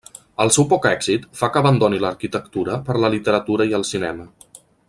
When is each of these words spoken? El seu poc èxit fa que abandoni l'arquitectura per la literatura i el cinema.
El 0.45 0.51
seu 0.53 0.65
poc 0.71 0.87
èxit 0.91 1.27
fa 1.41 1.51
que 1.55 1.61
abandoni 1.61 2.01
l'arquitectura 2.05 2.81
per 2.91 2.99
la 3.05 3.15
literatura 3.19 3.73
i 3.73 3.81
el 3.81 3.91
cinema. 3.95 4.31